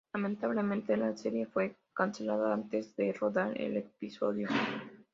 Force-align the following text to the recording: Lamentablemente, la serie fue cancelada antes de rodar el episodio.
Lamentablemente, 0.15 0.97
la 0.97 1.15
serie 1.15 1.45
fue 1.45 1.75
cancelada 1.93 2.55
antes 2.55 2.95
de 2.95 3.13
rodar 3.13 3.55
el 3.61 3.77
episodio. 3.77 4.47